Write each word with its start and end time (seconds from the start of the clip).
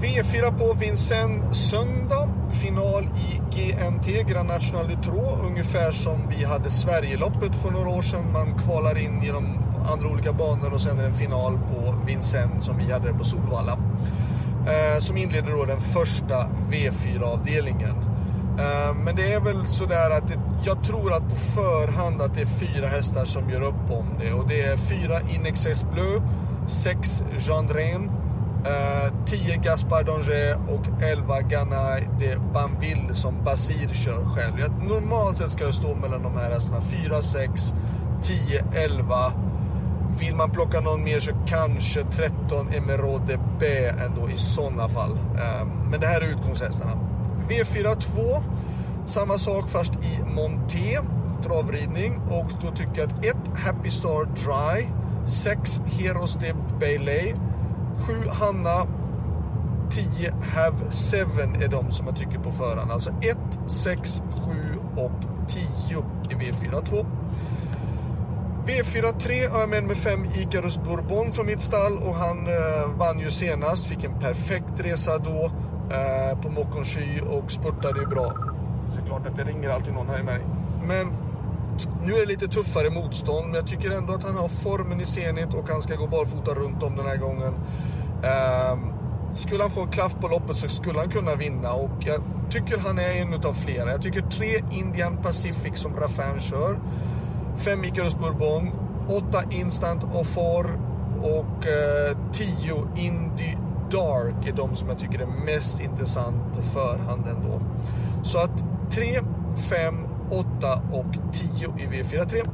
V4 0.00 0.58
på 0.58 0.74
Vincennes 0.74 1.70
söndag. 1.70 2.28
Final 2.50 3.04
i 3.04 3.40
GNT, 3.54 4.32
Grand 4.32 4.48
National 4.48 4.88
de 4.88 5.46
Ungefär 5.48 5.92
som 5.92 6.28
vi 6.28 6.44
hade 6.44 6.70
Sverigeloppet 6.70 7.56
för 7.56 7.70
några 7.70 7.88
år 7.88 8.02
sedan. 8.02 8.32
Man 8.32 8.58
kvalar 8.58 8.98
in 8.98 9.22
genom 9.22 9.58
andra 9.92 10.08
olika 10.08 10.32
banor 10.32 10.72
och 10.72 10.80
sen 10.80 10.98
är 10.98 11.02
det 11.02 11.08
en 11.08 11.14
final 11.14 11.52
på 11.52 11.94
Vincennes 12.06 12.64
som 12.64 12.78
vi 12.78 12.92
hade 12.92 13.12
det 13.12 13.18
på 13.18 13.24
Solvalla. 13.24 13.78
Eh, 14.66 14.98
som 14.98 15.16
inleder 15.16 15.52
då 15.52 15.64
den 15.64 15.80
första 15.80 16.46
V4-avdelningen. 16.70 17.96
Eh, 18.58 18.94
men 19.04 19.16
det 19.16 19.32
är 19.32 19.40
väl 19.40 19.66
sådär 19.66 20.10
att 20.10 20.28
det, 20.28 20.40
jag 20.64 20.84
tror 20.84 21.12
att 21.12 21.28
på 21.28 21.36
förhand 21.36 22.22
att 22.22 22.34
det 22.34 22.40
är 22.40 22.46
fyra 22.46 22.88
hästar 22.88 23.24
som 23.24 23.50
gör 23.50 23.62
upp 23.62 23.90
om 23.90 24.06
det. 24.20 24.32
Och 24.32 24.48
det 24.48 24.62
är 24.62 24.76
fyra 24.76 25.20
Inexcess 25.34 25.86
Bleu, 25.92 26.20
sex 26.66 27.24
Eh, 28.66 29.12
10 29.26 29.56
Gaspar 29.56 30.02
Danger 30.02 30.56
och 30.68 31.02
11 31.02 31.40
Ganai 31.40 32.08
de 32.18 32.36
Banville 32.52 33.14
som 33.14 33.44
Basir 33.44 33.88
kör 33.88 34.24
själv. 34.24 34.60
Jag, 34.60 34.88
normalt 34.88 35.38
sett 35.38 35.50
ska 35.50 35.66
det 35.66 35.72
stå 35.72 35.94
mellan 35.94 36.22
de 36.22 36.36
här 36.36 36.50
hästarna 36.50 36.80
4, 36.80 37.22
6, 37.22 37.74
10, 38.22 38.64
11. 38.74 39.32
Vill 40.18 40.36
man 40.36 40.50
plocka 40.50 40.80
någon 40.80 41.04
mer 41.04 41.20
så 41.20 41.30
kanske 41.46 42.04
13 42.04 42.68
Emerode 42.68 43.38
B 43.60 43.66
ändå 44.06 44.30
i 44.30 44.36
sådana 44.36 44.88
fall. 44.88 45.12
Eh, 45.12 45.66
men 45.90 46.00
det 46.00 46.06
här 46.06 46.20
är 46.20 46.26
utgångshästarna. 46.26 46.92
V4 47.48 48.00
2, 48.00 48.42
samma 49.06 49.38
sak 49.38 49.70
fast 49.70 49.92
i 49.96 50.20
Monté, 50.36 50.98
travridning. 51.42 52.20
Och 52.30 52.50
då 52.62 52.70
tycker 52.70 53.00
jag 53.00 53.12
att 53.12 53.24
1 53.24 53.36
Happy 53.58 53.90
Star 53.90 54.24
Dry, 54.24 54.86
6 55.26 55.80
Heroes 55.86 56.34
de 56.34 56.52
Bailey 56.80 57.34
7 58.06 58.12
Hanna, 58.28 58.86
10 59.90 60.34
Have 60.54 60.76
7 60.76 61.64
är 61.64 61.68
de 61.68 61.90
som 61.90 62.06
jag 62.06 62.16
tycker 62.16 62.38
på 62.38 62.52
förhand. 62.52 62.90
Alltså 62.90 63.10
1, 63.10 63.36
6, 63.66 64.22
7 64.46 64.52
och 64.96 65.48
10 65.48 66.04
i 66.30 66.34
V4 66.34 66.84
2. 66.84 67.06
V4 68.66 69.20
3 69.20 69.46
har 69.46 69.60
jag 69.60 69.68
med 69.68 69.84
mig 69.84 69.96
5 69.96 70.24
Icarus 70.24 70.78
Bourbon 70.78 71.32
från 71.32 71.46
mitt 71.46 71.60
stall 71.60 71.98
och 71.98 72.14
han 72.14 72.46
eh, 72.46 72.86
vann 72.98 73.20
ju 73.20 73.30
senast. 73.30 73.86
Fick 73.86 74.04
en 74.04 74.18
perfekt 74.18 74.80
resa 74.80 75.18
då 75.18 75.50
eh, 75.90 76.40
på 76.42 76.50
Mokonchy 76.50 77.20
och 77.20 77.50
spurtade 77.50 78.00
ju 78.00 78.06
bra. 78.06 78.32
Så 78.90 78.96
det 78.96 79.02
är 79.02 79.06
klart 79.06 79.26
att 79.26 79.36
det 79.36 79.44
ringer 79.44 79.70
alltid 79.70 79.94
någon 79.94 80.08
här 80.08 80.20
i 80.20 80.22
mig. 80.22 80.38
Men 80.86 81.12
nu 82.04 82.12
är 82.12 82.20
det 82.20 82.26
lite 82.26 82.48
tuffare 82.48 82.90
motstånd, 82.90 83.46
men 83.46 83.54
jag 83.54 83.66
tycker 83.66 83.90
ändå 83.90 84.12
att 84.14 84.24
han 84.24 84.36
har 84.36 84.48
formen 84.48 85.00
i 85.00 85.04
Zenit 85.04 85.54
och 85.54 85.68
han 85.68 85.82
ska 85.82 85.94
gå 85.94 86.06
barfota 86.06 86.54
runt 86.54 86.82
om 86.82 86.96
den 86.96 87.06
här 87.06 87.16
gången. 87.16 87.54
Um, 88.72 88.94
skulle 89.36 89.62
han 89.62 89.70
få 89.70 89.80
en 89.80 89.90
klaff 89.90 90.16
på 90.20 90.28
loppet 90.28 90.58
så 90.58 90.68
skulle 90.68 90.98
han 90.98 91.10
kunna 91.10 91.34
vinna 91.34 91.72
och 91.72 91.90
jag 92.00 92.20
tycker 92.50 92.78
han 92.78 92.98
är 92.98 93.10
en 93.10 93.34
utav 93.34 93.52
flera. 93.52 93.90
Jag 93.90 94.02
tycker 94.02 94.20
tre 94.20 94.62
Indian 94.70 95.16
Pacific 95.22 95.76
som 95.78 95.96
Raffin 95.96 96.40
kör, 96.40 96.78
fem 97.56 97.84
Icarus 97.84 98.16
Bourbon, 98.16 98.70
åtta 99.08 99.42
Instant 99.50 100.04
Offer 100.04 100.64
och 101.22 101.66
eh, 101.66 102.16
tio 102.32 102.88
Indy 102.96 103.56
Dark 103.90 104.48
är 104.48 104.52
de 104.52 104.74
som 104.74 104.88
jag 104.88 104.98
tycker 104.98 105.18
är 105.18 105.44
mest 105.44 105.80
intressant 105.80 106.54
på 106.56 106.62
förhand 106.62 107.26
ändå. 107.26 107.60
Så 108.22 108.38
att 108.38 108.64
3, 108.90 109.20
5 109.70 110.13
8 110.30 110.82
och 110.92 111.32
10 111.32 111.68
i 111.78 111.86
V43. 111.86 112.48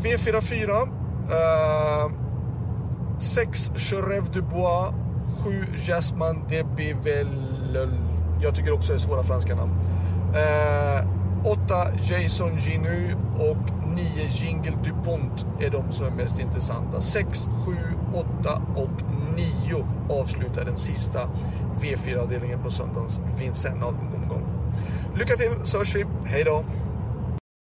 V44. 0.00 0.88
Eh, 1.30 2.12
6 3.18 3.72
Cherev 3.76 4.30
Dubois. 4.32 4.94
7 5.44 5.66
Jasmine 5.76 6.44
Debevelle. 6.48 7.88
Jag 8.42 8.54
tycker 8.54 8.72
också 8.72 8.92
det 8.92 8.96
är 8.96 8.98
svåra 8.98 9.22
franska 9.22 9.54
namn. 9.54 9.72
Eh, 10.34 11.06
8 11.44 11.86
Jason 12.02 12.56
Ginu 12.58 13.14
och 13.38 13.88
9 13.96 14.28
Jingle 14.30 14.76
Dupont 14.84 15.46
är 15.60 15.70
de 15.70 15.92
som 15.92 16.06
är 16.06 16.10
mest 16.10 16.40
intressanta. 16.40 17.02
6, 17.02 17.48
7, 17.66 17.72
8 18.40 18.62
och 18.76 19.11
9 19.72 19.86
avslutar 20.08 20.64
den 20.64 20.76
sista 20.76 21.28
V4-avdelningen 21.80 22.62
på 22.62 22.70
söndagens 22.70 23.20
Vincennes-omgång. 23.38 24.42
Lycka 25.16 25.36
till 25.36 25.50
så 25.62 25.78
hörs 25.78 25.96
vi. 25.96 26.04
Hej 26.24 26.44
då! 26.44 26.64